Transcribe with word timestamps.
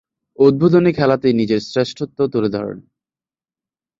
উদ্বোধনী 0.39 0.91
খেলাতেই 0.93 1.33
নিজের 1.33 1.61
শ্রেষ্ঠত্ব 1.61 2.19
তুলে 2.27 2.49
ধরেন। 2.49 2.77